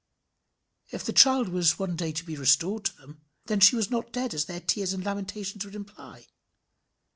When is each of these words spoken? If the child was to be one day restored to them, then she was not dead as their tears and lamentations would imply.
If 0.91 1.03
the 1.03 1.13
child 1.13 1.49
was 1.49 1.69
to 1.73 1.75
be 1.75 1.79
one 1.79 1.95
day 1.95 2.11
restored 2.25 2.85
to 2.85 2.97
them, 2.97 3.21
then 3.45 3.59
she 3.59 3.75
was 3.75 3.91
not 3.91 4.11
dead 4.11 4.33
as 4.33 4.45
their 4.45 4.59
tears 4.59 4.93
and 4.93 5.03
lamentations 5.05 5.63
would 5.63 5.75
imply. 5.75 6.25